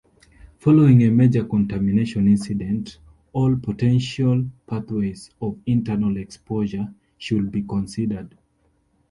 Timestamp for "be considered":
7.51-8.35